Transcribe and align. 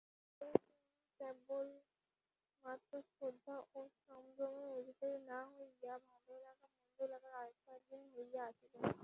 তখন 0.41 0.53
তিনি 0.75 1.03
কেবলমাত্র 1.19 2.91
শ্রদ্ধা 3.09 3.57
ও 3.73 3.79
সম্ভ্রমের 3.99 4.69
অধিকারী 4.79 5.17
না 5.29 5.39
হইয়া 5.53 5.95
ভালোলাগা 6.09 6.67
মন্দলাগার 6.75 7.33
আয়ত্তাধীন 7.41 8.01
হইয়া 8.15 8.41
আসিলেন। 8.49 8.83